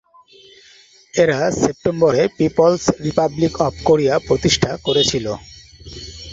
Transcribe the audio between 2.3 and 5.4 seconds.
People's Republic of Korea প্রতিষ্ঠা করেছিল।